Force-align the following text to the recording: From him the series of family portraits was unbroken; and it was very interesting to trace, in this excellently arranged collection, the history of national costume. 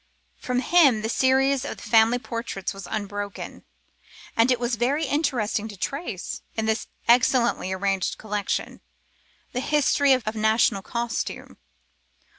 From 0.39 0.61
him 0.61 1.03
the 1.03 1.09
series 1.09 1.63
of 1.63 1.79
family 1.79 2.17
portraits 2.17 2.73
was 2.73 2.87
unbroken; 2.89 3.65
and 4.35 4.49
it 4.49 4.59
was 4.59 4.73
very 4.75 5.05
interesting 5.05 5.67
to 5.67 5.77
trace, 5.77 6.41
in 6.55 6.65
this 6.65 6.87
excellently 7.07 7.71
arranged 7.71 8.17
collection, 8.17 8.81
the 9.53 9.59
history 9.61 10.13
of 10.13 10.25
national 10.33 10.81
costume. 10.81 11.57